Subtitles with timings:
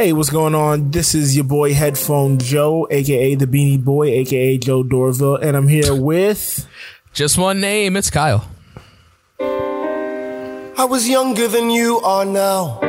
[0.00, 0.92] Hey, what's going on?
[0.92, 5.68] This is your boy Headphone Joe, aka the Beanie Boy, aka Joe Dorville, and I'm
[5.68, 6.66] here with.
[7.12, 7.98] Just one name.
[7.98, 8.48] It's Kyle.
[9.38, 12.80] I was younger than you are now.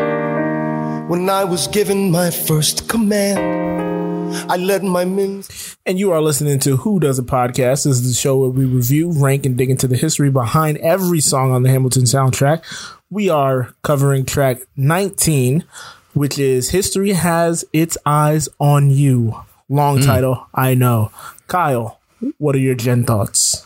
[1.09, 5.43] When I was given my first command, I led my men.
[5.85, 7.83] And you are listening to Who Does a Podcast.
[7.83, 11.19] This is the show where we review, rank, and dig into the history behind every
[11.19, 12.63] song on the Hamilton soundtrack.
[13.09, 15.65] We are covering track 19,
[16.13, 19.35] which is History Has Its Eyes on You.
[19.69, 21.11] Long title, I know.
[21.47, 21.99] Kyle,
[22.37, 23.65] what are your gen thoughts?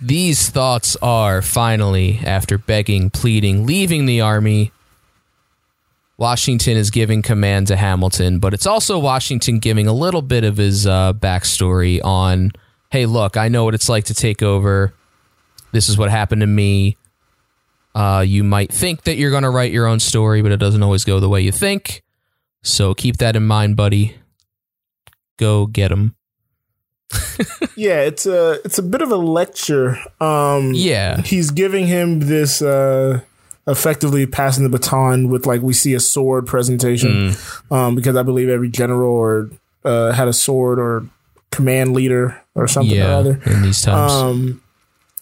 [0.00, 4.72] These thoughts are finally, after begging, pleading, leaving the army.
[6.16, 10.56] Washington is giving command to Hamilton, but it's also Washington giving a little bit of
[10.56, 12.52] his uh, backstory on
[12.90, 14.94] hey, look, I know what it's like to take over.
[15.72, 16.96] This is what happened to me.
[17.94, 20.82] Uh, you might think that you're going to write your own story, but it doesn't
[20.82, 22.02] always go the way you think.
[22.62, 24.16] So keep that in mind, buddy.
[25.36, 26.14] Go get him.
[27.76, 29.96] Yeah, it's a it's a bit of a lecture.
[30.20, 31.20] Um Yeah.
[31.22, 33.20] he's giving him this uh
[33.68, 37.34] effectively passing the baton with like we see a sword presentation
[37.70, 39.50] um because i believe every general or
[39.84, 41.06] uh had a sword or
[41.52, 44.10] command leader or something or other In these times.
[44.12, 44.62] um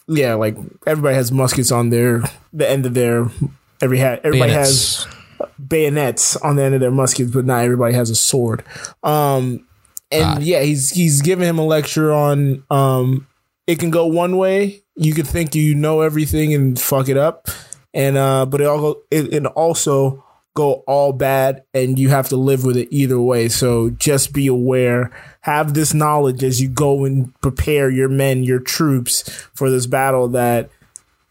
[0.07, 0.55] yeah like
[0.85, 2.21] everybody has muskets on their
[2.53, 3.27] the end of their
[3.81, 5.57] every hat everybody has Bayonets.
[5.67, 8.63] bayonets on the end of their muskets, but not everybody has a sword.
[9.03, 9.65] Um,
[10.11, 10.39] and Ah.
[10.39, 13.27] yeah, he's he's giving him a lecture on um,
[13.67, 14.81] it can go one way.
[14.95, 17.49] You could think you know everything and fuck it up,
[17.93, 20.23] and uh, but it all it, it also
[20.57, 23.47] go all bad, and you have to live with it either way.
[23.47, 25.11] So just be aware.
[25.41, 29.21] Have this knowledge as you go and prepare your men, your troops
[29.53, 30.27] for this battle.
[30.29, 30.71] That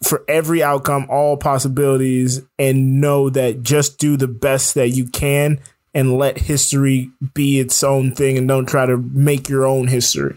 [0.00, 5.58] for every outcome, all possibilities, and know that just do the best that you can
[5.92, 10.36] and let history be its own thing and don't try to make your own history.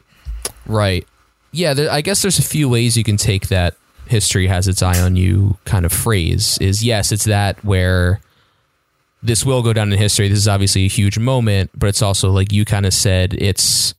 [0.65, 1.05] Right.
[1.51, 3.75] Yeah, there, I guess there's a few ways you can take that
[4.07, 6.57] history has its eye on you kind of phrase.
[6.59, 8.21] Is yes, it's that where
[9.21, 10.27] this will go down in history.
[10.29, 13.93] This is obviously a huge moment, but it's also like you kind of said it's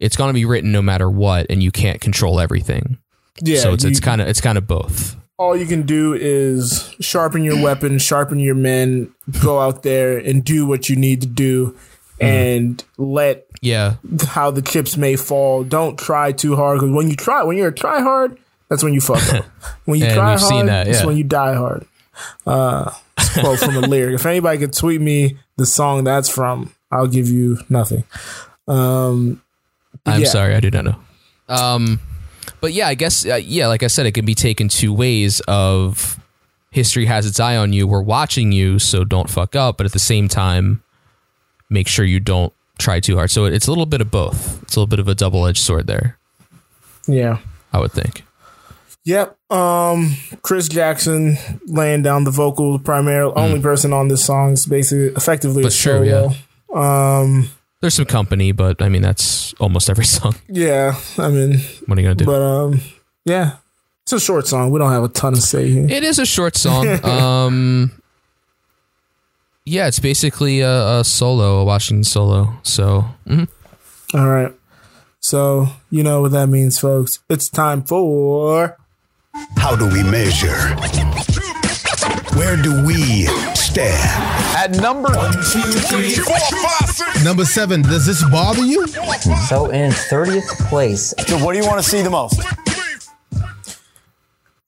[0.00, 2.98] it's going to be written no matter what and you can't control everything.
[3.40, 5.16] Yeah, so it's you- it's kind of it's kind of both.
[5.38, 10.42] all you can do is sharpen your weapon, sharpen your men, go out there and
[10.44, 11.76] do what you need to do
[12.20, 13.94] and let Yeah.
[14.26, 15.62] how the chips may fall.
[15.62, 18.36] Don't try too hard because when you try, when you're a try hard,
[18.68, 19.44] that's when you fuck up.
[19.84, 21.06] When you try hard, that, that's yeah.
[21.06, 21.86] when you die hard.
[22.46, 22.90] Uh,
[23.40, 24.14] quote from a lyric.
[24.14, 28.04] If anybody could tweet me the song that's from, I'll give you nothing.
[28.66, 29.42] Um,
[30.06, 30.28] I'm Yeah.
[30.28, 30.96] sorry, I do not know.
[31.48, 32.00] Um,
[32.60, 35.40] but yeah, I guess uh, yeah, like I said, it can be taken two ways.
[35.48, 36.18] Of
[36.70, 37.86] history has its eye on you.
[37.86, 39.76] We're watching you, so don't fuck up.
[39.78, 40.82] But at the same time,
[41.70, 43.30] make sure you don't try too hard.
[43.30, 44.62] So it's a little bit of both.
[44.62, 46.18] It's a little bit of a double edged sword there.
[47.06, 47.38] yeah.
[47.72, 48.22] I would think.
[49.08, 49.38] Yep.
[49.50, 55.06] Um, Chris Jackson laying down the vocals, primarily only person on this song is basically
[55.16, 56.34] effectively a sure, solo.
[56.78, 57.48] Um,
[57.80, 60.34] There's some company, but I mean that's almost every song.
[60.46, 61.00] yeah.
[61.16, 62.26] I mean, What are you gonna do?
[62.26, 62.82] but um,
[63.24, 63.56] yeah,
[64.02, 64.72] it's a short song.
[64.72, 65.86] We don't have a ton to say here.
[65.88, 66.86] It is a short song.
[67.04, 68.02] um,
[69.64, 72.58] yeah, it's basically a, a solo, a Washington solo.
[72.62, 73.48] So mhm.
[74.12, 74.52] All right.
[75.20, 77.20] So you know what that means, folks.
[77.30, 78.76] It's time for
[79.56, 80.56] How do we measure?
[82.36, 83.98] Where do we stand?
[84.56, 85.10] At number
[87.24, 88.86] Number seven, does this bother you?
[89.48, 92.40] So in 30th place, So what do you want to see the most?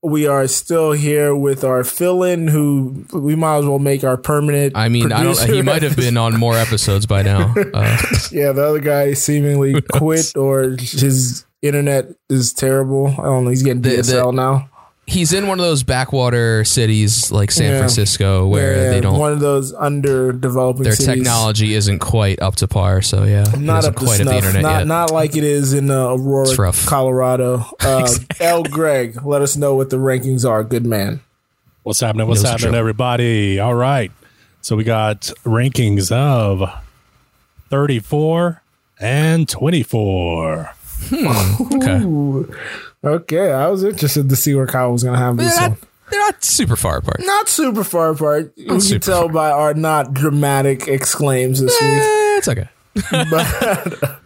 [0.02, 4.74] we are still here with our fill-in, who we might as well make our permanent.
[4.74, 5.38] I mean, I don't.
[5.38, 7.52] He might have been on more episodes by now.
[7.74, 7.98] Uh,
[8.32, 13.08] Yeah, the other guy seemingly quit or his internet is terrible.
[13.18, 13.50] I don't know.
[13.50, 14.68] He's getting The- the- DSL now.
[15.06, 17.78] he's in one of those backwater cities like San Yeah.
[17.78, 19.18] Francisco where Yeah, they don't.
[19.18, 21.24] one of those underdeveloping their cities.
[21.24, 23.02] technology isn't quite up to par.
[23.02, 24.34] So yeah, Not doesn't up to quite have the snuff.
[24.44, 24.86] internet Not yet.
[24.86, 26.86] not like it is in uh, Aurora, rough.
[26.86, 27.66] Colorado.
[27.80, 28.08] Uh,
[28.38, 28.62] L.
[28.62, 30.62] Greg, let us know what the rankings are.
[30.62, 31.20] Good man.
[31.82, 32.28] What's happening?
[32.28, 33.58] What's happening, everybody?
[33.58, 34.12] All right.
[34.62, 36.70] So we got rankings of
[37.70, 38.62] 34
[39.00, 40.70] and 24.
[41.12, 42.54] Okay,
[43.02, 45.70] Okay, I was interested to see where Kyle was going to have they're this not,
[45.70, 45.78] one.
[46.10, 47.20] they're not super far apart.
[47.20, 48.52] Not super far apart.
[48.56, 51.90] You can tell by our not dramatic exclaims this week.
[51.90, 52.68] Eh, it's okay.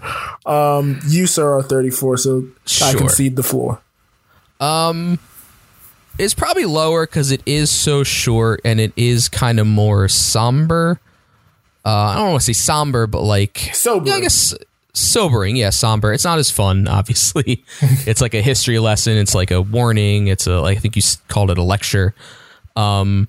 [0.45, 2.49] But um, you, sir, are 34, so
[2.83, 3.81] I concede the floor.
[4.61, 5.19] Um,
[6.19, 11.01] it's probably lower because it is so short and it is kind of more somber.
[11.85, 14.09] uh, I don't want to say somber, but like Sober.
[14.09, 14.55] Yeah, I guess
[14.95, 15.57] sobering.
[15.57, 16.13] Yeah, somber.
[16.13, 16.89] It's not as fun.
[16.89, 17.65] Obviously,
[18.07, 19.17] it's like a history lesson.
[19.17, 20.29] It's like a warning.
[20.29, 22.15] It's a, I think you called it a lecture.
[22.77, 23.29] Um,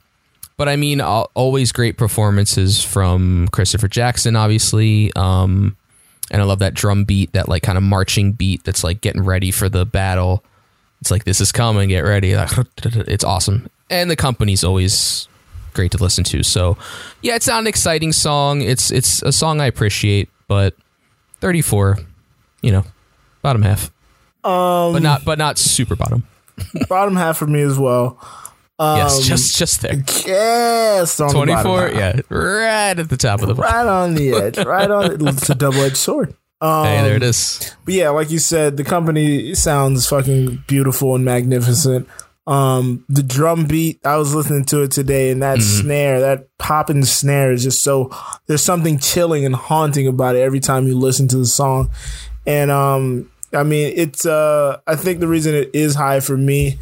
[0.57, 5.11] but I mean, always great performances from Christopher Jackson, obviously.
[5.15, 5.75] Um,
[6.31, 9.23] and I love that drum beat, that like kind of marching beat that's like getting
[9.23, 10.43] ready for the battle.
[11.01, 12.33] It's like this is coming, get ready.
[12.83, 15.27] It's awesome, and the company's always
[15.73, 16.41] great to listen to.
[16.41, 16.77] So,
[17.21, 18.61] yeah, it's not an exciting song.
[18.61, 20.73] It's it's a song I appreciate, but
[21.45, 21.99] 34,
[22.63, 22.83] you know,
[23.43, 23.91] bottom half.
[24.43, 26.23] Um, but not but not super bottom.
[26.89, 28.17] bottom half for me as well.
[28.79, 30.03] yes, just just there.
[30.25, 33.65] Yes, the 24, yeah, right at the top of the bar.
[33.65, 35.27] right on the edge, right on.
[35.27, 36.33] It's a double edged sword.
[36.61, 37.75] Um, Hey, there it is.
[37.85, 42.07] But yeah, like you said, the company sounds fucking beautiful and magnificent.
[42.47, 47.03] Um, the drum beat, I was listening to it today, and that snare, that popping
[47.03, 48.11] snare is just so.
[48.45, 51.89] There's something chilling and haunting about it every time you listen to the song,
[52.45, 56.77] and um, I mean, it's uh, I think the reason it is high for me,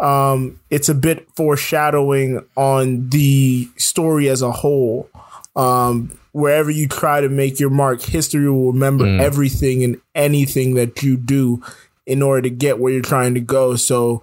[0.00, 5.10] um, it's a bit foreshadowing on the story as a whole.
[5.56, 11.02] Um, wherever you try to make your mark, history will remember everything and anything that
[11.02, 11.60] you do
[12.06, 13.74] in order to get where you're trying to go.
[13.74, 14.22] So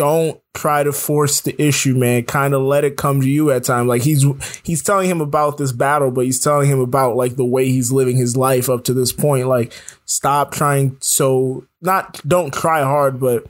[0.00, 2.24] don't try to force the issue, man.
[2.24, 3.86] Kind of let it come to you at times.
[3.86, 4.24] Like he's
[4.64, 7.92] he's telling him about this battle, but he's telling him about like the way he's
[7.92, 9.46] living his life up to this point.
[9.46, 9.74] Like
[10.06, 13.44] stop trying so not don't try hard, but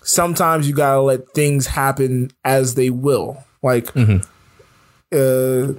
[0.00, 3.42] sometimes you gotta let things happen as they will.
[3.60, 5.72] Like uh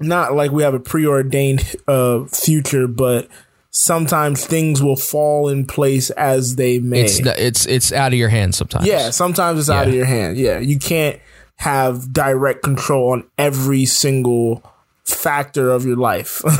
[0.00, 3.28] not like we have a preordained uh future, but
[3.78, 7.02] sometimes things will fall in place as they may.
[7.02, 8.86] It's it's it's out of your hands sometimes.
[8.86, 10.36] Yeah, sometimes it's out of your hand.
[10.36, 11.20] Yeah, you can't
[11.56, 14.62] have direct control on every single
[15.04, 16.42] factor of your life.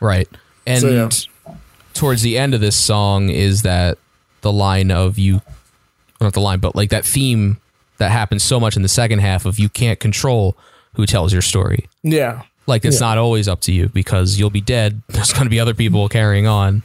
[0.00, 0.28] Right.
[0.66, 1.54] And So, yeah.
[1.94, 3.96] towards the end of this song is that
[4.42, 5.40] the line of you
[6.20, 7.56] not the line, but like that theme
[7.96, 10.58] that happens so much in the second half of you can't control
[10.94, 11.88] who tells your story.
[12.02, 12.42] yeah.
[12.66, 15.02] Like it's not always up to you because you'll be dead.
[15.08, 16.82] There's going to be other people carrying on,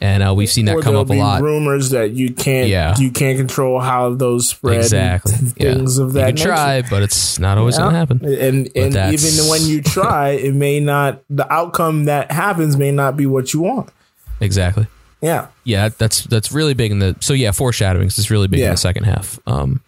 [0.00, 1.42] and uh, we've seen that Or come up a lot.
[1.42, 2.96] rumors that you can't Yeah.
[2.98, 4.76] you can't control how those spread.
[4.76, 5.32] and Exactly.
[5.56, 5.74] Yeah.
[5.74, 6.48] Things of you that can nature.
[6.48, 8.24] try, but it's not always going to happen.
[8.24, 12.90] And and that's- even when you try, it may not the outcome that happens may
[12.92, 13.90] not be what you want.
[14.40, 14.86] Exactly.
[15.20, 15.48] Yeah.
[15.64, 17.14] Yeah, that's that's really big in the.
[17.20, 19.38] So yeah, foreshadowings is really big in the second half.
[19.46, 19.82] Um,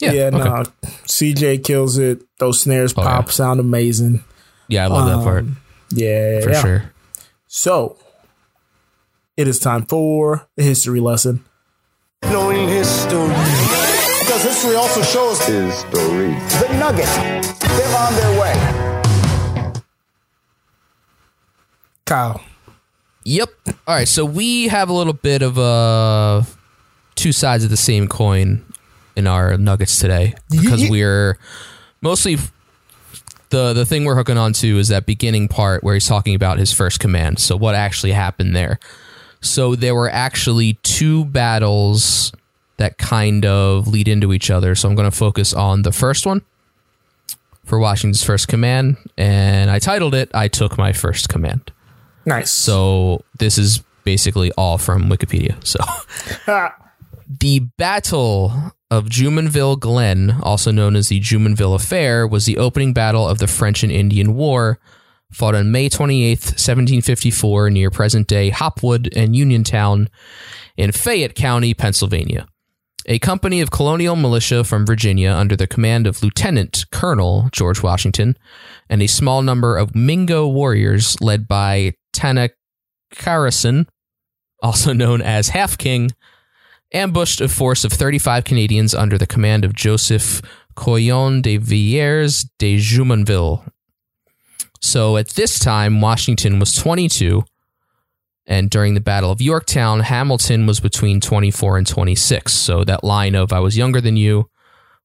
[0.00, 0.12] yeah.
[0.12, 0.38] Yeah, okay.
[0.38, 0.64] no.
[1.06, 2.20] CJ kills it.
[2.38, 3.32] Those snares Oh, pop yeah.
[3.32, 4.22] sound amazing.
[4.68, 5.56] Yeah, I love that part Um,
[5.90, 6.40] Yeah.
[6.40, 6.60] for yeah.
[6.62, 6.92] sure.
[7.46, 7.96] So
[9.36, 11.44] it is time for the history lesson.
[12.24, 13.28] Knowing history.
[14.20, 16.34] Because history also shows History.
[16.34, 17.14] the Nuggets.
[17.60, 19.82] They're on their way.
[22.04, 22.40] Kyle.
[23.24, 23.48] Yep.
[23.86, 24.08] All right.
[24.08, 26.42] So we have a little bit of uh,
[27.14, 28.64] two sides of the same coin
[29.16, 31.38] in our nuggets today because we're
[32.00, 32.36] mostly
[33.50, 36.58] the the thing we're hooking on to is that beginning part where he's talking about
[36.58, 37.38] his first command.
[37.38, 38.78] So what actually happened there?
[39.40, 42.32] So there were actually two battles
[42.78, 44.74] that kind of lead into each other.
[44.74, 46.42] So I'm going to focus on the first one
[47.64, 51.72] for Washington's first command, and I titled it "I took my first command."
[52.24, 52.50] Nice.
[52.50, 55.56] So this is basically all from Wikipedia.
[55.64, 55.80] So
[57.28, 63.28] the Battle of Jumonville Glen, also known as the Jumonville Affair, was the opening battle
[63.28, 64.78] of the French and Indian War,
[65.32, 70.08] fought on May 28, 1754, near present-day Hopwood and Uniontown
[70.76, 72.46] in Fayette County, Pennsylvania.
[73.06, 78.36] A company of colonial militia from Virginia under the command of Lieutenant Colonel George Washington
[78.88, 83.86] and a small number of Mingo warriors led by Tanacharison,
[84.60, 86.10] also known as Half King,
[86.96, 90.40] ambushed a force of 35 Canadians under the command of Joseph
[90.74, 93.70] Coyon de Villers de Jumonville.
[94.80, 97.44] So at this time, Washington was 22,
[98.46, 102.52] and during the Battle of Yorktown, Hamilton was between 24 and 26.
[102.52, 104.48] So that line of I was younger than you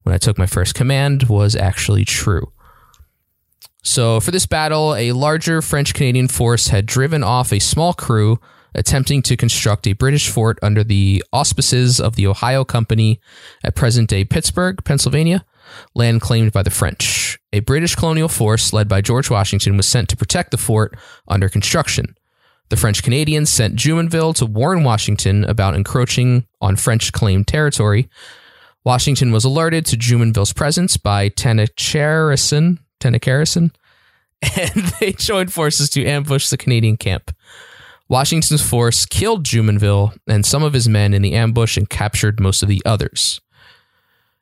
[0.03, 2.51] when I took my first command was actually true.
[3.83, 8.39] So, for this battle, a larger French Canadian force had driven off a small crew
[8.73, 13.19] attempting to construct a British fort under the auspices of the Ohio Company
[13.63, 15.45] at present day Pittsburgh, Pennsylvania,
[15.95, 17.39] land claimed by the French.
[17.53, 20.97] A British colonial force led by George Washington was sent to protect the fort
[21.27, 22.15] under construction.
[22.69, 28.09] The French Canadians sent Jumonville to warn Washington about encroaching on French claimed territory.
[28.85, 33.75] Washington was alerted to Jumonville's presence by Tanacharison, Tanacharison,
[34.57, 37.35] and they joined forces to ambush the Canadian camp.
[38.11, 42.61] Washington's force killed Jumonville and some of his men in the ambush and captured most
[42.61, 43.39] of the others.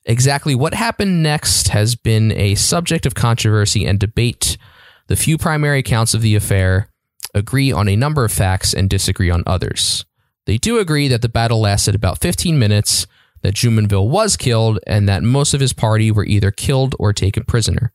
[0.06, 4.58] Exactly what happened next has been a subject of controversy and debate.
[5.06, 6.90] The few primary accounts of the affair
[7.36, 10.04] agree on a number of facts and disagree on others.
[10.48, 13.06] They do agree that the battle lasted about 15 minutes,
[13.44, 17.44] that Jumonville was killed, and that most of his party were either killed or taken
[17.44, 17.94] prisoner.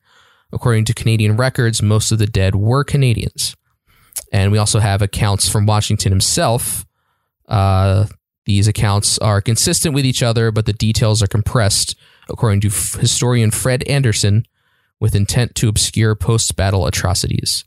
[0.52, 3.56] According to Canadian records, most of the dead were Canadians.
[4.34, 6.84] And we also have accounts from Washington himself.
[7.46, 8.06] Uh,
[8.46, 11.94] these accounts are consistent with each other, but the details are compressed,
[12.28, 14.44] according to f- historian Fred Anderson,
[14.98, 17.64] with intent to obscure post battle atrocities.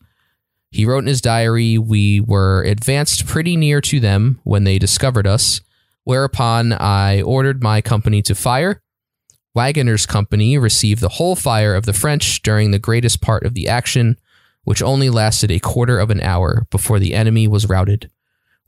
[0.70, 5.26] He wrote in his diary, We were advanced pretty near to them when they discovered
[5.26, 5.62] us,
[6.04, 8.82] whereupon I ordered my company to fire.
[9.56, 13.70] Wagoner's company received the whole fire of the French during the greatest part of the
[13.70, 14.18] action,
[14.68, 18.12] which only lasted a quarter of an hour before the enemy was routed.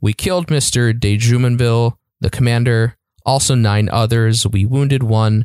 [0.00, 0.98] We killed Mr.
[0.98, 4.46] de Jumonville, the commander, also nine others.
[4.46, 5.44] We wounded one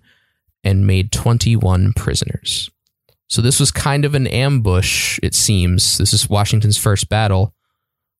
[0.63, 2.69] and made 21 prisoners.
[3.27, 5.97] So this was kind of an ambush, it seems.
[5.97, 7.53] This is Washington's first battle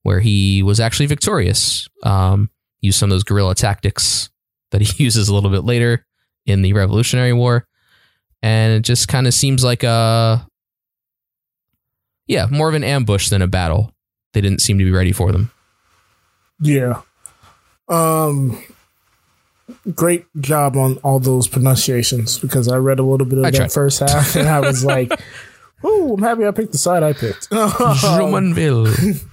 [0.03, 1.87] where he was actually victorious.
[2.03, 2.49] Um,
[2.81, 4.29] used some of those guerrilla tactics
[4.71, 6.05] that he uses a little bit later
[6.45, 7.65] in the Revolutionary War.
[8.41, 10.45] And it just kind of seems like a,
[12.27, 13.91] yeah, more of an ambush than a battle.
[14.33, 15.51] They didn't seem to be ready for them.
[16.59, 17.01] Yeah.
[17.87, 18.61] Um
[19.95, 23.57] great job on all those pronunciations because I read a little bit of I that
[23.57, 23.71] tried.
[23.71, 25.11] first half and I was like,
[25.85, 29.23] "Ooh, I'm happy I picked the side I picked." Jumonville.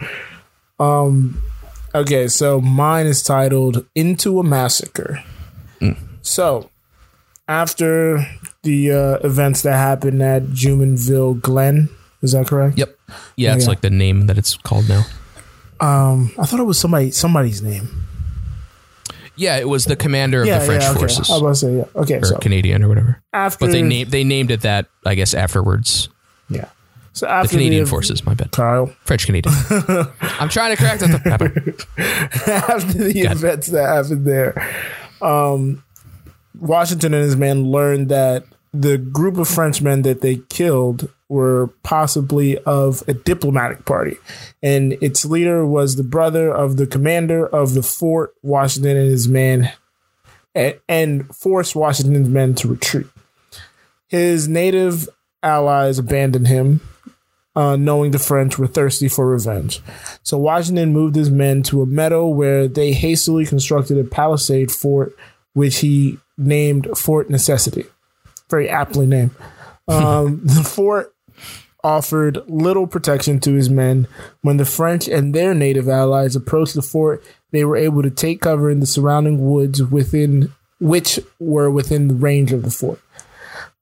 [1.94, 5.22] okay, so mine is titled "Into a Massacre."
[6.22, 6.70] So,
[7.49, 8.25] after
[8.62, 11.88] the uh, events that happened at Jumonville Glen,
[12.23, 12.79] is that correct?
[12.79, 12.97] Yep.
[13.37, 13.69] Yeah, it's Yeah.
[13.69, 15.05] like the name that it's called now.
[15.81, 17.88] I thought it was somebody somebody's name.
[19.35, 20.99] Yeah, it was the commander of yeah, the French yeah, okay.
[21.00, 21.85] forces I was say yeah.
[21.97, 23.23] Okay, or so Canadian or whatever.
[23.33, 26.09] after But they named they named it that I guess afterwards.
[26.49, 26.69] yeah.
[27.14, 28.52] So after The Canadian the, forces, my bad.
[28.52, 28.87] Kyle.
[29.05, 29.55] French Canadian.
[30.21, 31.87] I'm trying to correct that.
[32.47, 34.55] after the events that happened there,
[35.21, 35.83] um,
[36.59, 42.58] Washington and his men learned that the group of Frenchmen that they killed were possibly
[42.58, 44.18] of a diplomatic party,
[44.62, 48.34] and its leader was the brother of the commander of the fort.
[48.42, 49.72] Washington and his men,
[50.54, 53.06] and, forced Washington's men to retreat.
[54.08, 55.08] His native
[55.42, 56.82] allies abandoned him,
[57.56, 59.80] uh, knowing the French were thirsty for revenge.
[60.22, 65.16] So Washington moved his men to a meadow where they hastily constructed a palisade fort,
[65.54, 67.86] which he named Fort Necessity.
[68.50, 69.30] Very aptly named.
[69.88, 71.12] Um, the fort
[71.84, 74.06] offered little protection to his men.
[74.42, 78.40] When the French and their native allies approached the fort, they were able to take
[78.40, 83.00] cover in the surrounding woods within which were within the range of the fort.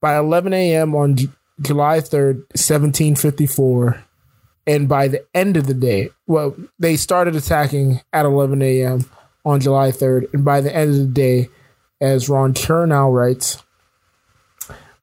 [0.01, 0.95] By 11 a.m.
[0.95, 1.29] on J-
[1.59, 4.03] July 3rd, 1754,
[4.67, 9.05] and by the end of the day, well, they started attacking at 11 a.m.
[9.43, 11.49] on July 3rd, and by the end of the day,
[11.99, 13.61] as Ron Chernow writes,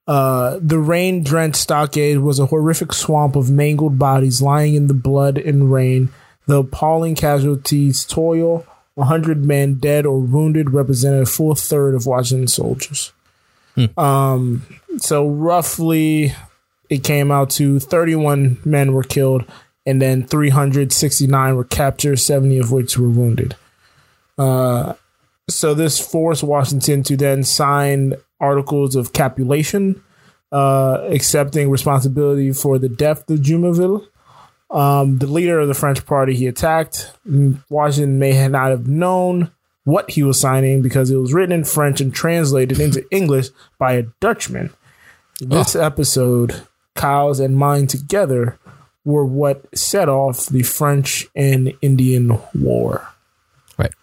[0.09, 4.95] uh, the rain drenched stockade was a horrific swamp of mangled bodies lying in the
[4.95, 6.09] blood and rain.
[6.47, 8.67] The appalling casualties toil.
[8.95, 13.13] 100 men dead or wounded represented a full third of Washington soldiers.
[13.97, 16.35] Um, so roughly
[16.91, 19.45] it came out to 31 men were killed
[19.87, 23.57] and then 369 were captured, 70 of which were wounded.
[24.37, 24.95] Uh,
[25.49, 30.03] so this forced Washington to then sign articles of capitulation,
[30.53, 34.07] uh, accepting responsibility for the death of Jumonville.
[34.71, 37.13] Um, the leader of the French party he attacked,
[37.71, 39.51] Washington may not have known
[39.85, 43.95] what he was signing because it was written in French and translated into English by
[43.95, 44.71] a Dutchman.
[45.41, 46.63] This episode,
[46.95, 48.59] Kyle's and mine together,
[49.05, 53.09] were what set off the French and Indian War.
[53.79, 53.95] right.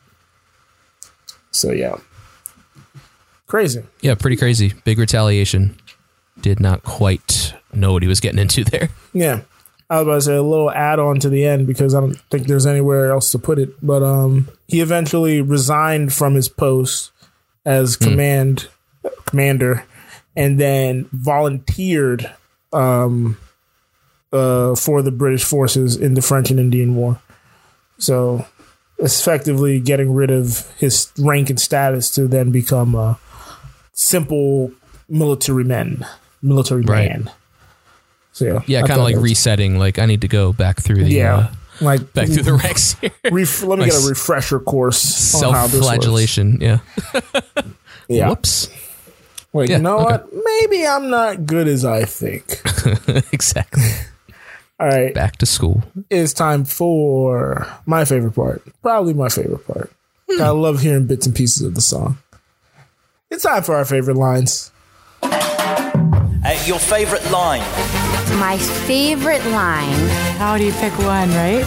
[1.52, 1.98] So yeah,
[3.56, 3.84] crazy.
[4.02, 4.74] Yeah, pretty crazy.
[4.84, 5.78] Big retaliation.
[6.42, 8.90] Did not quite know what he was getting into there.
[9.14, 9.44] Yeah.
[9.90, 12.20] I was about to say a little add on to the end because I don't
[12.30, 13.70] think there's anywhere else to put it.
[13.82, 17.12] But um, he eventually resigned from his post
[17.64, 18.68] as command
[19.26, 19.86] commander,
[20.36, 22.30] and then volunteered
[22.74, 23.38] um,
[24.34, 27.22] uh, for the British forces in the French and Indian War.
[28.00, 28.46] So,
[28.98, 33.18] effectively getting rid of his rank and status to then become a
[33.96, 34.72] simple
[35.10, 36.06] military men,
[36.44, 37.10] military Right.
[37.10, 37.32] man.
[38.34, 39.80] So yeah, Yeah, kind of like resetting.
[39.80, 41.48] Like I need to go back through the Yeah, uh,
[41.82, 43.10] like back through the ranks here.
[43.32, 45.34] Ref- let me My get a refresher course.
[45.42, 45.86] on how this works.
[45.88, 46.60] Self-flagellation.
[46.62, 46.80] Yeah.
[48.08, 48.30] Yeah.
[48.30, 48.70] Whoops.
[49.52, 50.04] Wait, Yeah, you know okay.
[50.06, 50.30] what?
[50.32, 52.62] Maybe I'm not good as I think.
[53.34, 53.82] exactly.
[54.80, 55.82] All right, Back to school.
[56.12, 58.62] it's time for my favorite part.
[58.84, 59.92] Probably my favorite part.
[60.30, 60.40] Hmm.
[60.42, 62.20] I love hearing bits and pieces of the song.
[63.36, 64.72] It's time for our favorite lines.
[65.22, 67.60] Uh, your favorite line?
[68.40, 69.92] My favorite line.
[70.38, 71.66] How do you pick one, right?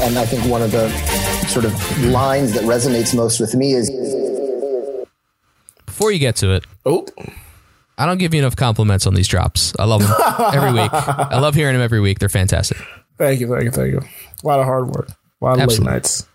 [0.00, 0.88] And I think one of the
[1.48, 3.90] sort of lines that resonates most with me is
[5.84, 7.06] Before you get to it, Oh,
[7.98, 9.74] I don't give you enough compliments on these drops.
[9.78, 10.14] I love them
[10.54, 10.88] every week.
[10.94, 12.20] I love hearing them every week.
[12.20, 12.78] They're fantastic.
[13.18, 14.00] thank you, thank you, thank you.
[14.42, 15.88] A lot of hard work, a lot of Absolutely.
[15.88, 16.26] late nights.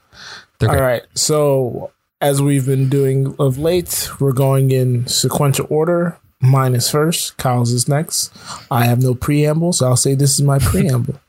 [0.59, 0.85] They're All great.
[0.85, 6.17] right, so as we've been doing of late, we're going in sequential order.
[6.39, 7.37] Mine is first.
[7.37, 8.31] Kyle's is next.
[8.71, 11.19] I have no preamble, so I'll say this is my preamble.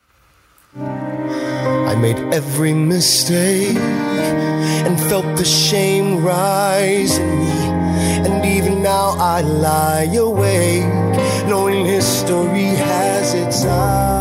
[0.76, 7.50] I made every mistake and felt the shame rise in me.
[8.28, 10.85] And even now I lie awake,
[11.49, 14.17] knowing history has its eyes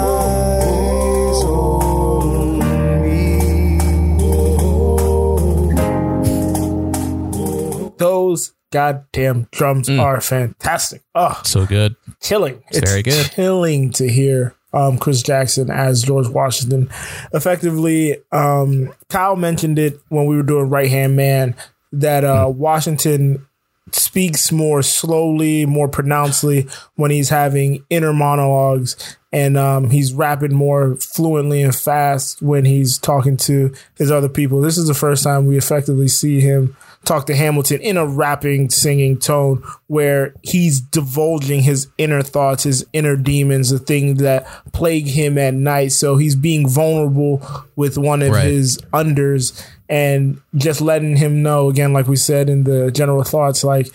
[8.71, 9.99] goddamn drums Mm.
[10.01, 11.01] are fantastic.
[11.15, 11.95] Oh, So good.
[12.21, 12.63] chilling.
[12.69, 13.31] It's, very good.
[13.31, 16.89] Chilling to hear um, Chris Jackson as George Washington.
[17.33, 21.55] Effectively, um, Kyle mentioned it when we were doing Right Hand Man
[21.93, 23.47] that uh, Washington
[23.91, 30.95] speaks more slowly, more pronouncedly when he's having inner monologues, and um, he's rapping more
[30.95, 34.61] fluently and fast when he's talking to his other people.
[34.61, 36.75] This is the first time we effectively see him
[37.05, 42.85] talk to Hamilton in a rapping, singing tone where he's divulging his inner thoughts, his
[42.91, 45.93] inner demons, the things that plague him at night.
[45.93, 47.41] So he's being vulnerable
[47.77, 48.45] with one of Right.
[48.47, 53.63] his unders and just letting him know again, like we said in the general thoughts,
[53.63, 53.87] like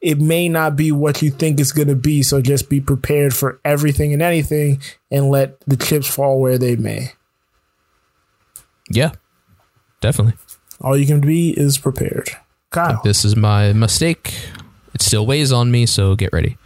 [0.00, 2.22] it may not be what you think it's going to be.
[2.22, 4.80] So just be prepared for everything and anything
[5.10, 7.12] and let the chips fall where they may.
[8.90, 9.12] Yeah.
[10.00, 10.34] Definitely.
[10.80, 12.30] All you can be is prepared.
[12.70, 13.00] Kyle.
[13.02, 14.34] This is my mistake.
[14.94, 16.56] It still weighs on me, so get ready.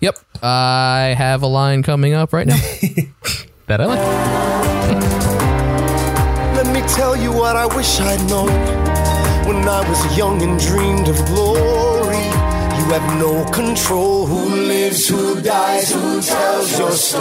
[0.00, 0.18] Yep.
[0.42, 2.56] I have a line coming up right now
[3.66, 5.17] that I like.
[6.88, 8.48] Let me tell you what I wish I'd known
[9.46, 12.16] when I was young and dreamed of glory.
[12.16, 14.24] You have no control.
[14.26, 17.20] Who lives, who dies, who tells your story?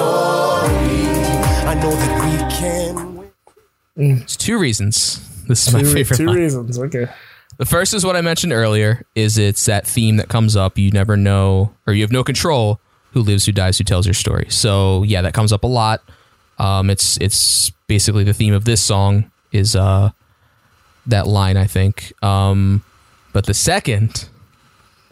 [1.67, 3.15] I know that we can.
[3.17, 4.21] win.
[4.21, 5.19] It's two reasons.
[5.47, 6.35] This is my Two, favorite two line.
[6.37, 6.79] reasons.
[6.79, 7.07] Okay.
[7.57, 9.05] The first is what I mentioned earlier.
[9.15, 10.77] Is it's that theme that comes up.
[10.77, 12.79] You never know, or you have no control.
[13.11, 14.47] Who lives, who dies, who tells your story.
[14.49, 16.01] So yeah, that comes up a lot.
[16.57, 20.11] Um, it's it's basically the theme of this song is uh
[21.05, 22.13] that line I think.
[22.23, 22.83] Um,
[23.33, 24.27] but the second,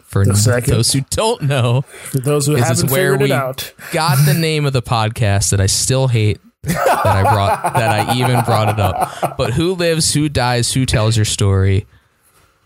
[0.02, 0.72] for The second.
[0.74, 3.72] those who don't know, For those who is haven't where figured we it out.
[3.92, 8.16] got the name of the podcast that I still hate that I brought that I
[8.18, 9.36] even brought it up.
[9.38, 11.86] But who lives, who dies, who tells your story?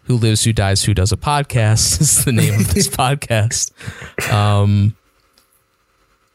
[0.04, 3.70] Who lives, who dies, who does a podcast is the name of this podcast.
[4.32, 4.96] Um,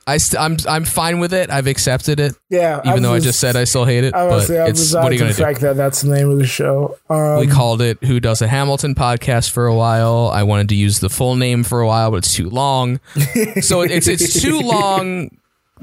[0.08, 1.50] I st- I'm I'm fine with it.
[1.50, 2.36] I've accepted it.
[2.50, 4.14] Yeah, even I'm though I just- just said I still hate it.
[4.14, 5.44] I But say it's what are you gonna the do?
[5.44, 6.98] fact that that's the name of the show.
[7.10, 10.30] Um, we called it Who Does a Hamilton podcast for a while.
[10.32, 13.00] I wanted to use the full name for a while, but it's too long.
[13.62, 15.32] so it's it's too long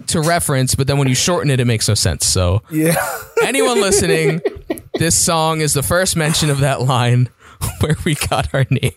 [0.07, 2.25] to reference, but then when you shorten it, it makes no sense.
[2.25, 2.95] So yeah.
[3.45, 4.41] anyone listening,
[4.95, 7.29] this song is the first mention of that line
[7.81, 8.93] where we got our name.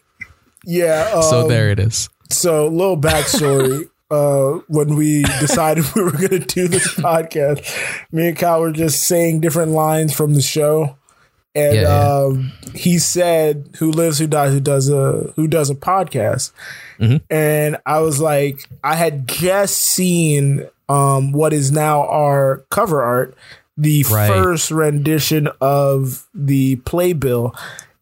[0.65, 1.11] Yeah.
[1.15, 2.09] Um, So there it is.
[2.31, 3.89] So, little backstory.
[4.11, 7.61] Uh, when we decided we were going to do this podcast,
[8.11, 10.97] me and Kyle were just saying different lines from the show,
[11.55, 12.17] and Yeah, yeah.
[12.25, 16.51] um, he said, "Who lives, who dies, who does a who does a podcast,"
[16.99, 17.17] Mm-hmm.
[17.29, 23.35] and I was like, I had just seen um, what is now our cover art,
[23.75, 24.27] the Right.
[24.27, 27.55] first rendition of the playbill.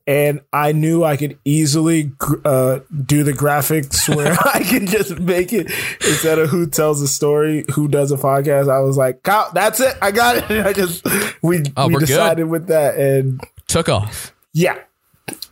[0.05, 2.11] And I knew I could easily
[2.43, 5.71] uh, do the graphics where I can just make it
[6.05, 8.69] instead of who tells the story, who does a podcast.
[8.69, 9.95] I was like, "Kyle, that's it.
[10.01, 10.65] I got it.
[10.65, 11.05] I just
[11.41, 12.07] we Oh, we we're good.
[12.07, 14.33] decided with that, and Took off.
[14.51, 14.77] yeah,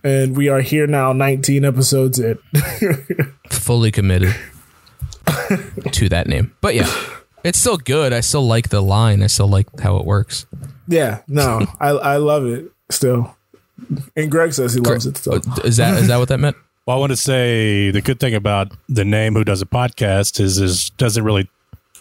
[0.04, 2.38] and we are here now, 19 episodes in.
[3.50, 4.36] Fully committed
[5.94, 6.54] to that name.
[6.62, 6.92] But yeah,
[7.46, 8.12] it's still good.
[8.12, 9.24] I still like the line.
[9.24, 10.46] I still like how it works.
[10.90, 13.36] yeah, no, I I love it still.
[14.16, 15.42] And Greg says he loves it still.
[15.64, 16.56] Is that is that what that meant?
[16.88, 20.40] Well, I want to say the good thing about the name "Who Does a Podcast"
[20.40, 21.48] is is doesn't really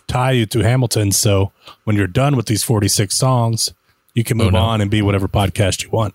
[0.06, 1.12] tie you to Hamilton.
[1.12, 1.52] So
[1.84, 3.74] when you're done with these 46 songs,
[4.14, 4.58] you can move no.
[4.58, 6.14] on and be whatever podcast you want.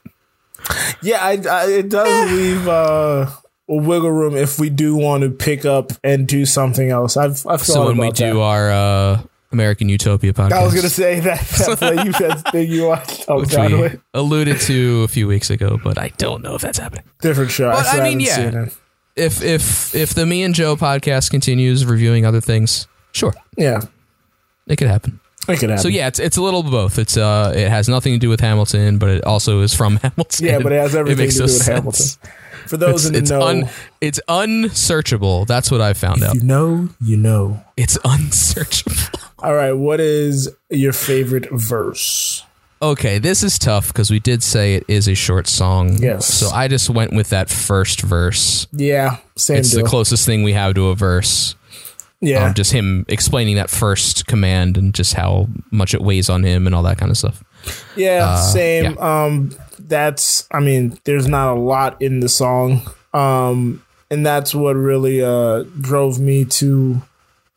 [1.03, 3.29] Yeah, I, I, it does leave uh,
[3.69, 7.17] a wiggle room if we do want to pick up and do something else.
[7.17, 8.39] I've I've thought So when we about do that.
[8.39, 9.21] our uh,
[9.55, 13.25] American Utopia podcast, I was gonna say that that play you said thing you watched.
[13.29, 16.77] Oh, which we alluded to a few weeks ago, but I don't know if that's
[16.77, 17.05] happening.
[17.21, 17.71] different show.
[17.71, 18.67] But, still I mean, yeah.
[19.15, 23.79] If if if the Me and Joe podcast continues reviewing other things, sure, yeah,
[24.67, 25.21] it could happen.
[25.47, 25.81] it could happen.
[25.83, 26.99] So yeah, it's it's a little of both.
[26.99, 30.45] It's uh, it has nothing to do with Hamilton, but it also is from Hamilton.
[30.45, 31.67] yeah, but it has everything makes to do with sense.
[31.67, 32.41] Hamilton.
[32.67, 33.69] For those It's, in the it's know, un,
[34.01, 35.45] it's unsearchable.
[35.45, 36.35] That's what I found if out.
[36.35, 37.63] you know, you know.
[37.77, 39.19] It's unsearchable.
[39.39, 42.43] All right, what is your favorite verse?
[42.81, 45.97] Okay, this is tough because we did say it is a short song.
[46.01, 46.25] Yes.
[46.25, 48.67] So I just went with that first verse.
[48.71, 49.83] Yeah, same it's deal.
[49.83, 51.55] the closest thing we have to a verse.
[52.21, 56.43] yeah, Um, just him explaining that first command and just how much it weighs on
[56.43, 57.43] him and all that kind of stuff.
[57.95, 58.97] Yeah, Uh, same.
[58.99, 60.47] Um, that's.
[60.51, 62.81] I mean, there's not a lot in the song,
[63.13, 67.01] um, and that's what really uh drove me to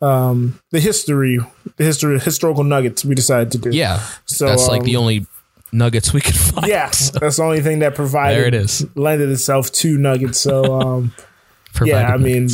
[0.00, 1.38] um the history,
[1.76, 3.70] the history, historical nuggets we decided to do.
[3.70, 4.02] Yeah.
[4.26, 5.26] So, that's like um, the only
[5.72, 6.66] nuggets we could find.
[6.66, 8.38] Yeah, that's the only thing that provided.
[8.38, 8.86] There it is.
[8.96, 10.40] Lended itself to nuggets.
[10.40, 11.14] So, um,
[11.84, 12.48] yeah, I mean,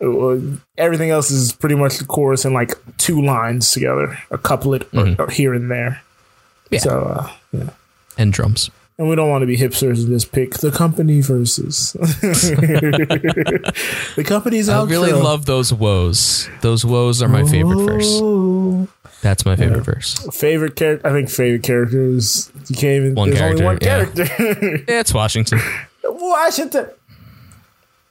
[0.00, 0.52] nuggets.
[0.56, 4.86] uh, everything else is pretty much the chorus and like two lines together, a couplet
[4.94, 6.02] or, or here and there.
[6.70, 6.74] Mm-hmm.
[6.74, 6.80] Yeah.
[6.80, 7.70] So, uh, yeah.
[8.18, 8.70] and drums.
[8.96, 11.94] And we don't want to be hipsters and just pick the company versus
[14.16, 16.48] the company's I really love those woes.
[16.60, 18.20] Those woes are my favorite verse.
[19.20, 20.14] That's my favorite verse.
[20.36, 21.08] favorite character.
[21.08, 22.52] I think favorite characters.
[22.68, 23.14] You can't even.
[23.16, 24.76] One there's only one character, character.
[24.88, 25.58] Yeah, it's Washington.
[26.04, 26.86] Washington.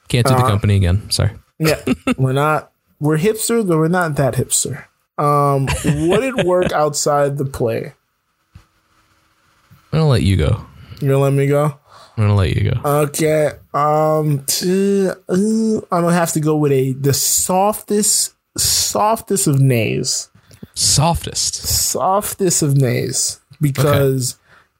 [0.08, 1.08] Can't do the Uh, company again.
[1.10, 1.30] Sorry.
[1.58, 1.80] Yeah,
[2.18, 2.70] we're not.
[3.00, 4.84] We're hipsters, but we're not that hipster.
[5.16, 5.66] Um,
[6.08, 7.94] would it work outside the play?
[9.92, 10.66] I'm gonna let you go.
[11.04, 11.64] You gonna let me go?
[12.16, 12.80] I'm gonna let you go.
[13.02, 13.50] Okay.
[13.74, 20.30] Um, t- uh, I'm gonna have to go with a the softest, softest of nays.
[20.72, 21.56] Softest.
[21.56, 24.38] softest of nays because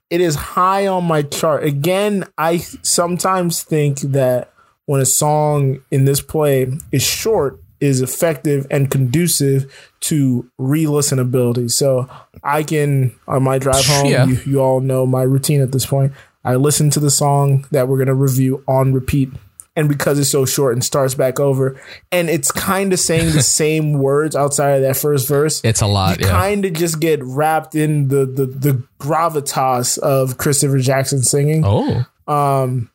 [0.09, 1.63] it is high on my chart.
[1.63, 4.51] Again, I sometimes think that
[4.87, 9.71] when a song in this play is short, is effective and conducive
[10.01, 11.71] to re-listenability.
[11.71, 12.09] So
[12.43, 14.25] I can on my drive home, Yeah.
[14.25, 16.11] you, you all know my routine at this point.
[16.43, 19.29] I listen to the song that we're gonna review on repeat.
[19.77, 21.77] And because it's so short and starts back over,
[22.09, 25.87] and it's kind of saying the same words outside of that first verse, It's a
[25.87, 26.19] lot.
[26.21, 26.31] you Yeah.
[26.31, 31.63] kind of just get wrapped in the, the the gravitas of Christopher Jackson singing.
[31.65, 32.05] Oh.
[32.27, 32.89] Um,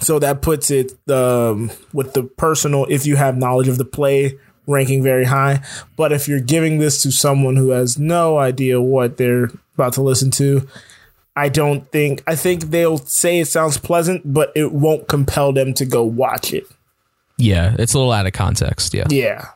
[0.00, 4.38] so that puts it um, with the personal, if you have knowledge of the play,
[4.66, 5.62] ranking very high.
[5.96, 10.02] But if you're giving this to someone who has no idea what they're about to
[10.02, 10.66] listen to,
[11.34, 15.72] I don't think, I think they'll say it sounds pleasant, but it won't compel them
[15.74, 16.66] to go watch it.
[17.38, 17.74] Yeah.
[17.78, 18.94] It's a little out of context.
[18.94, 19.06] Yeah.
[19.08, 19.48] Yeah.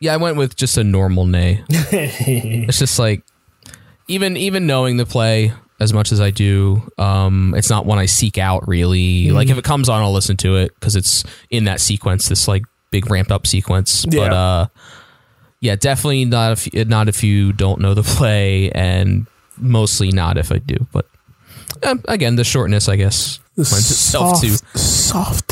[0.00, 0.14] Yeah.
[0.14, 1.62] I went with just a normal nay.
[1.68, 3.22] it's just like
[4.08, 8.06] even even knowing the play as much as I do, um, it's not one I
[8.06, 9.30] seek out really.
[9.30, 12.46] Like if it comes on, I'll listen to it because it's in that sequence, this
[12.46, 14.04] like big ramped up sequence.
[14.04, 14.32] But Yeah.
[14.34, 14.66] uh,
[15.60, 19.26] yeah, definitely not if not if you don't know the play, and
[19.58, 20.76] mostly not if I do.
[20.92, 21.06] But
[21.82, 24.78] um, again, the shortness, I guess, lends itself to Soft-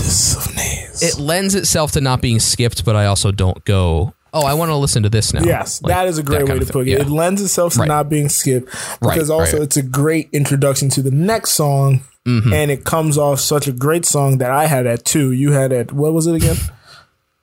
[0.00, 1.02] softest of names.
[1.02, 2.84] it lends itself to not being skipped.
[2.84, 4.14] But I also don't go.
[4.42, 5.42] Oh, I want to listen to this now.
[5.42, 6.90] Yes, Like, that is a great way to put it.
[6.92, 7.00] Yeah.
[7.00, 7.88] It lends itself to Right.
[7.88, 9.62] not being skipped Right, because also right.
[9.62, 12.52] it's a great introduction to the next song, Mm-hmm.
[12.52, 15.32] and it comes off such a great song that I had at two.
[15.32, 16.56] You had at what was it again?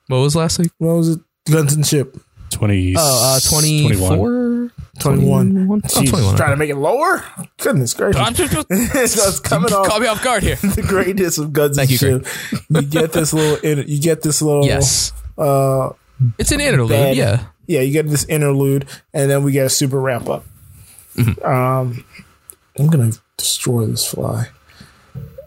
[0.06, 0.70] What was last week?
[0.78, 1.20] What was it?
[1.50, 2.16] Guns and Ship.
[2.50, 4.08] 20, Oh, uh, 24?
[4.16, 4.70] 21.
[5.00, 5.82] 21?
[5.84, 6.36] Oh, 21.
[6.36, 7.24] Trying to make it lower?
[7.58, 8.36] Goodness gracious.
[8.36, 10.54] so it's coming off Caught me off guard here.
[10.62, 12.26] the greatness of Guns Thank and you, Ship.
[12.70, 15.12] You get this little, you get this little, Yes.
[15.36, 15.90] uh,
[16.38, 17.46] It's an interlude, bad- yeah.
[17.66, 20.44] yeah, you get this interlude, and then we get a super ramp up.
[21.14, 21.44] Mm-hmm.
[21.44, 22.04] Um,
[22.78, 24.48] I'm gonna destroy this fly.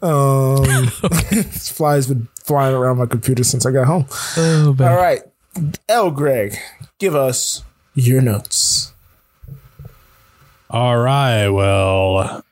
[0.01, 0.63] Um,
[1.31, 4.05] this fly's been flying around my computer since I got home.
[4.37, 5.21] Oh, All right,
[5.87, 6.11] L.
[6.11, 6.57] Greg,
[6.99, 7.63] give us
[7.95, 8.93] your notes.
[10.69, 11.49] All right.
[11.49, 12.43] Well,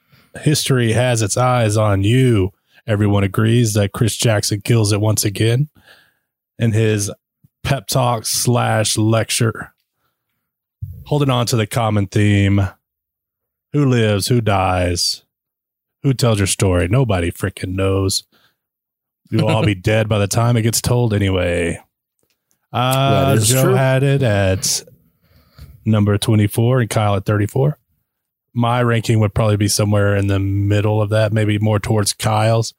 [0.42, 2.52] history has its eyes on you.
[2.88, 5.70] Everyone agrees that Chris Jackson kills it once again
[6.58, 7.12] in his
[7.68, 9.74] pep talk slash lecture.
[11.06, 12.66] Holding on to the common theme
[13.74, 15.26] who lives, who dies,
[16.02, 16.88] who tells your story?
[16.88, 18.24] Nobody freaking knows.
[19.30, 21.82] You'll all be dead by the time it gets told anyway.
[22.72, 23.74] Uh, Joe true.
[23.74, 24.84] had it at
[25.84, 27.78] number 24 and Kyle at 34.
[28.54, 32.74] My ranking would probably be somewhere in the middle of that, maybe more towards Kyle's.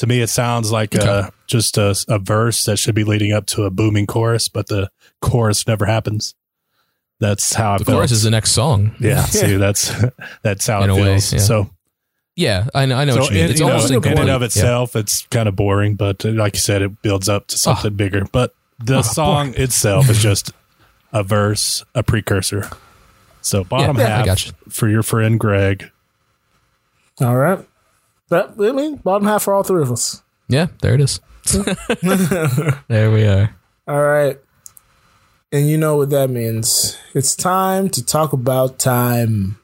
[0.00, 1.06] To me, it sounds like Okay.
[1.08, 4.66] uh just a, a verse that should be leading up to a booming chorus, but
[4.68, 6.34] the chorus never happens.
[7.18, 7.96] That's how I The felt.
[7.96, 8.94] chorus is the next song.
[9.00, 9.92] yeah, see, that's
[10.42, 11.32] that's how In it a way, feels.
[11.32, 11.38] yeah.
[11.40, 11.70] So,
[12.36, 12.96] Yeah, I know.
[12.96, 13.44] I know so what you mean.
[13.46, 14.30] in, It's you know, almost in and incomplete.
[14.34, 17.58] of itself, it's kind of boring, but uh, like you said, it builds up to
[17.58, 18.24] something bigger.
[18.32, 20.52] But the Oh, song itself is just
[21.12, 22.70] a verse, a precursor.
[23.42, 24.52] So bottom Yeah, I half gotcha.
[24.70, 25.90] for your friend Greg.
[27.20, 27.66] All right.
[28.30, 30.22] That I mean, bottom half for all three of us.
[30.48, 31.20] Yeah, there it is.
[32.88, 33.54] there we are.
[33.86, 34.38] All right.
[35.52, 36.96] And you know what that means.
[37.12, 39.58] It's time to talk about time.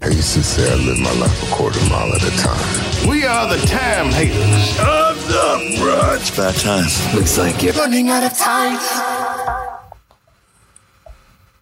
[0.00, 3.08] I used to say I live my life a quarter mile at a time.
[3.08, 6.16] We are the time haters of the brunch.
[6.20, 7.16] It's bad time.
[7.16, 8.78] Looks like you're Running out of time.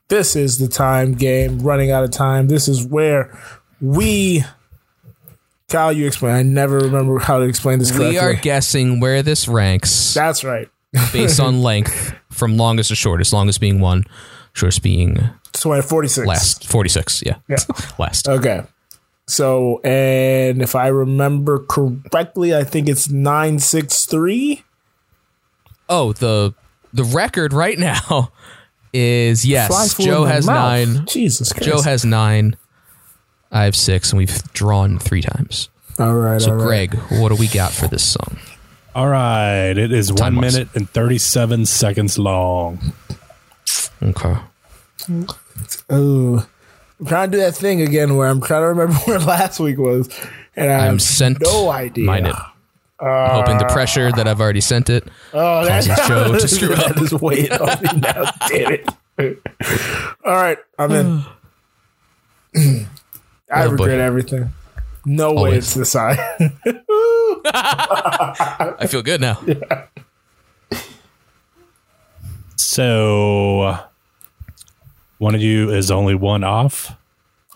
[0.08, 2.48] This is the time game, running out of time.
[2.48, 3.38] This is where
[3.80, 4.44] we
[5.70, 6.34] Kyle, you explain.
[6.34, 8.10] I never remember how to explain this correctly.
[8.10, 10.68] We are guessing where this ranks That's right.
[11.12, 13.32] based on length from longest to shortest.
[13.32, 14.04] Longest being one,
[14.52, 15.18] shortest being
[15.54, 16.26] So at 46.
[16.26, 16.66] last.
[16.68, 17.22] 46.
[17.24, 17.36] Yeah.
[17.48, 17.56] Yeah.
[17.98, 18.28] last.
[18.28, 18.62] Okay.
[19.26, 24.62] So, and if I remember correctly, I think it's 963.
[25.88, 26.54] Oh, the
[26.92, 28.32] the record right now
[28.92, 29.96] is Fly yes.
[29.96, 30.88] Joe my has mouth.
[30.88, 31.06] nine.
[31.06, 31.68] Jesus Christ.
[31.68, 32.56] Joe has nine.
[33.54, 35.70] I have six, and we've drawn three times.
[35.98, 36.40] All right.
[36.42, 36.90] So, all right.
[36.90, 38.36] Greg, what do we got for this song?
[38.94, 40.54] All right, it is one Time-wise.
[40.54, 42.92] minute and thirty-seven seconds long.
[44.02, 44.36] Okay.
[45.90, 46.46] Oh,
[47.00, 49.78] I'm trying to do that thing again where I'm trying to remember where last week
[49.78, 50.08] was,
[50.56, 52.04] and I I'm have sent no idea.
[52.06, 52.34] minded.
[53.00, 56.92] Hoping the pressure that I've already sent it Oh, causes that, Joe to screw that
[56.96, 57.02] up.
[57.02, 58.30] is weighing on me now.
[58.48, 58.72] Damn
[59.18, 59.42] it!
[60.24, 60.92] All right, I'm
[62.54, 62.86] in.
[63.54, 63.84] I Oh, boy.
[63.84, 64.52] regret everything.
[65.06, 66.18] No way it's the side.
[67.46, 69.38] I feel good now.
[72.56, 73.78] So,
[75.18, 76.92] one of you is only one off,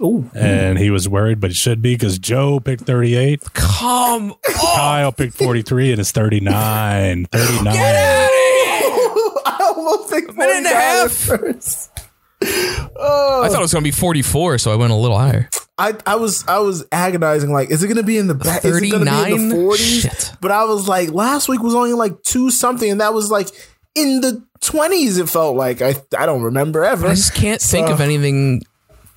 [0.01, 0.31] Ooh.
[0.35, 4.39] and he was worried, but he should be because Joe picked thirty-eight, Come on.
[4.77, 7.27] Kyle picked forty-three, and it's 39.
[7.27, 7.67] 39.
[7.77, 11.13] I almost picked minute and a half.
[11.13, 11.91] first.
[13.01, 15.49] I thought it was going to be 44, so I went a little higher.
[15.81, 18.77] I, I was I was agonizing like is it gonna be in the back is
[18.83, 20.33] it gonna be in the 40s Shit.
[20.41, 23.47] but I was like last week was only like two something and that was like
[23.95, 27.87] in the 20s it felt like I I don't remember ever I just can't think
[27.91, 28.63] of anything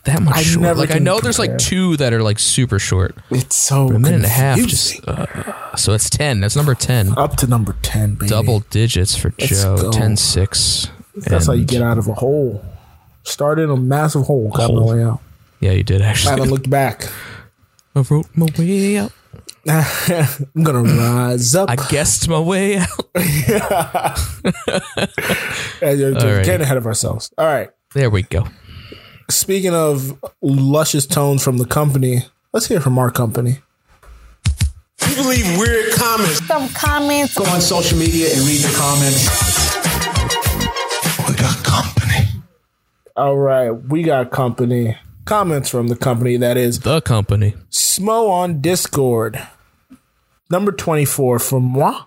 [0.03, 0.61] that much I short.
[0.61, 3.15] never Like I know there's like two that are like super short.
[3.31, 6.41] it's so But a minute and a half just uh, so it's 10.
[6.41, 7.17] That's number 10.
[7.17, 9.77] up to number 10 baby Double digits for Let's Joe.
[9.77, 9.91] go.
[9.91, 10.87] 10 6.
[11.15, 12.63] that's how you get out of a hole
[13.23, 15.19] started a massive hole got my way out
[15.59, 16.31] Yeah, you did I actually.
[16.31, 17.07] haven't looked back
[17.95, 19.11] I wrote my way out.
[19.67, 22.87] I'm gonna rise up I guessed my way out.
[25.81, 26.45] Yeah, you're All right.
[26.45, 28.47] getting ahead of ourselves all right There we go.
[29.29, 33.59] speaking of luscious tones from the company let's hear from our company
[35.07, 36.45] You believe weird comments.
[36.47, 37.33] Some comments.
[37.35, 39.27] Go on social media and read the comments.
[41.27, 42.00] We got company.
[43.15, 44.97] All right, we got company.
[45.25, 47.53] Comments from the company that is The company.
[47.69, 49.41] Smo on Discord.
[50.49, 52.03] Number 24 from moi.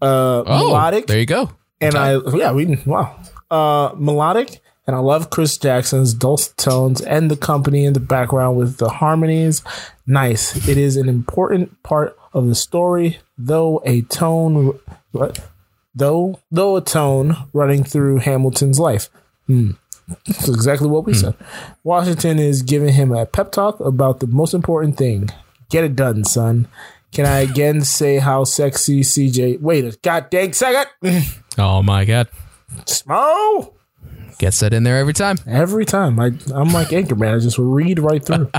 [0.00, 1.50] Uh Oh, melodic there you go.
[1.80, 3.16] and I yeah, we wow.
[3.50, 8.56] Uh melodic and I love Chris Jackson's dulcet tones and the company in the background
[8.56, 9.62] with the harmonies.
[10.06, 10.68] Nice.
[10.68, 14.78] It is an important part of the story, though a tone
[15.12, 15.38] what?
[15.94, 19.08] Though though a tone running through Hamilton's life.
[20.26, 21.34] That's exactly what we said.
[21.84, 25.28] Washington is giving him a pep talk about the most important thing.
[25.70, 26.68] Get it done, son.
[27.12, 29.60] Can I again say how sexy CJ?
[29.60, 30.90] Wait a goddamn second.
[31.58, 32.28] Oh my god.
[32.86, 33.74] Smo.
[34.38, 35.36] Gets that in there every time.
[35.46, 37.36] Every time I, I'm like Anchorman.
[37.36, 38.50] I just read right through.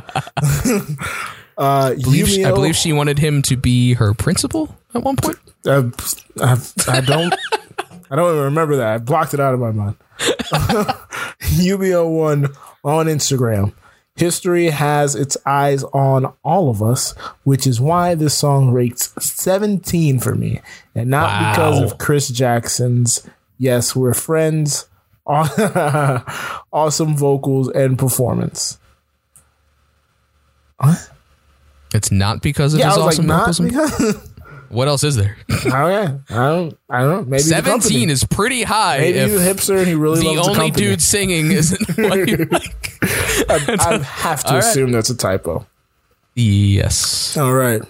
[1.58, 5.16] uh, I believe, she, I believe she wanted him to be her principal at one
[5.16, 5.40] point.
[5.66, 5.90] Uh,
[6.40, 7.34] I, I don't.
[8.14, 8.94] I don't even remember that.
[8.94, 9.96] I blocked it out of my mind.
[11.58, 12.50] Yumio one
[12.84, 13.74] on Instagram.
[14.16, 20.20] History has its eyes on all of us, which is why this song rates 17
[20.20, 20.62] for me,
[20.94, 23.28] and not because of Chris Jackson's.
[23.58, 24.88] Yes, we're friends.
[25.26, 28.78] awesome vocals and performance.
[30.78, 31.10] What?
[31.96, 34.30] It's not because of Yeah, his awesome like, vocals.
[34.74, 35.38] What else is there?
[35.50, 36.78] Oh yeah, I don't.
[36.90, 37.24] I don't know.
[37.30, 37.44] Maybe.
[37.44, 38.98] Seventeen is pretty high.
[39.00, 40.88] Maybe if he's hipster and he really the loves the only company.
[40.88, 42.98] dude singing isn't what you like.
[43.50, 44.64] I, I have to All right.
[44.64, 45.66] assume that's a typo.
[46.36, 47.38] Yes.
[47.38, 47.82] All right,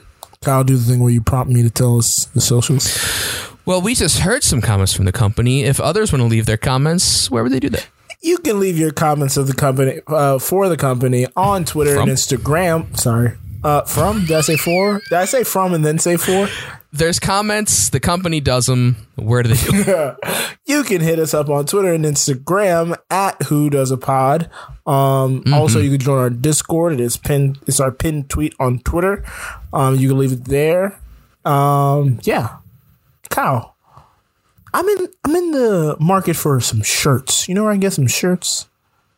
[0.42, 2.86] Kyle, do the thing where you prompt me to tell us the socials.
[3.66, 5.64] Well, we just heard some comments from the company.
[5.64, 7.88] If others want to leave their comments, where would they do that?
[8.22, 12.10] You can leave your comments of the company uh, for the company on Twitter From?
[12.10, 12.98] and Instagram.
[12.98, 15.02] Sorry, uh, from did I say four?
[15.10, 16.48] Did I say from and then say four?
[16.92, 17.90] There's comments.
[17.90, 18.96] The company does them.
[19.16, 20.16] Where do they do?
[20.68, 24.50] you can hit us up on Twitter and Instagram at Who Does a Pod.
[24.86, 25.54] Um, Mm-hmm.
[25.56, 26.94] Also, you can join our Discord.
[26.94, 27.58] It is pinned.
[27.66, 29.26] It's our pinned tweet on Twitter.
[29.72, 31.00] Um, you can leave it there.
[31.46, 32.58] Um, yeah,
[33.30, 33.76] Kyle,
[34.74, 35.08] I'm in.
[35.24, 37.48] I'm in the market for some shirts.
[37.50, 38.70] You know where I can get some shirts?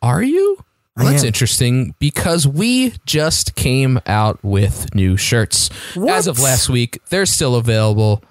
[0.02, 0.64] Are you?
[0.98, 5.70] I That's interesting because we just came out with new shirts.
[6.10, 8.24] As of last week, they're still available.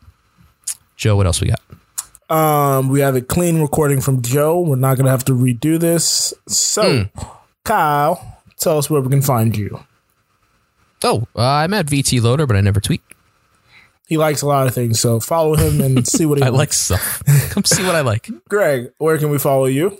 [0.96, 1.62] Joe, what else we got?
[2.30, 4.60] Um, we have a clean recording from Joe.
[4.62, 6.34] We're not gonna have to redo this.
[6.48, 7.20] So, Hmm.
[7.64, 9.84] Kyle, tell us where we can find you.
[11.04, 13.02] Oh, uh, I'm at VT Loader, but I never tweet.
[14.12, 16.58] He likes a lot of things, so follow him and see what he I like
[16.58, 16.78] likes.
[16.78, 17.24] stuff.
[17.52, 18.28] Come see what I like.
[18.50, 19.98] Greg, where can we follow you?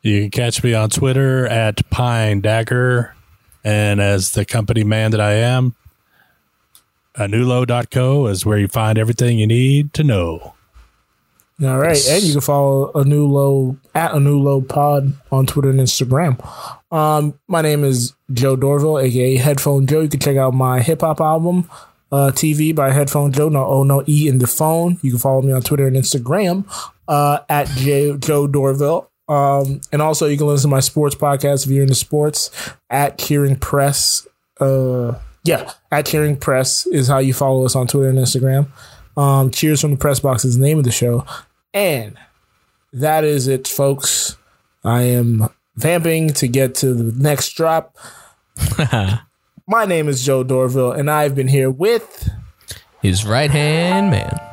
[0.00, 3.14] You can catch me on Twitter at Pine Dagger.
[3.62, 5.74] And as the company man that I am,
[7.14, 10.54] anulo.co is where you find everything you need to know.
[11.62, 15.44] All right, and you can follow a new low at a new low pod on
[15.44, 16.40] Twitter and Instagram.
[16.90, 20.00] Um, my name is Joe Dorville, aka Headphone Joe.
[20.00, 21.68] You can check out my hip hop album,
[22.12, 23.48] uh, TV by Headphone Joe.
[23.48, 24.98] No O, no E in the phone.
[25.02, 26.64] You can follow me on Twitter and Instagram
[27.08, 29.06] uh, at J- Joe Dorville.
[29.28, 32.50] Um, and also you can listen to my sports podcast if you're into sports
[32.88, 34.26] at Cheering Press.
[34.58, 38.68] Uh, yeah, at Cheering Press is how you follow us on Twitter and Instagram.
[39.16, 41.24] Um, Cheers from the Press Box is the name of the show.
[41.72, 42.16] And
[42.92, 44.36] that is it, folks.
[44.84, 47.96] I am vamping to get to the next drop.
[49.70, 52.28] My name is Joe Dorville, and I've been here with
[53.00, 54.49] His right hand man.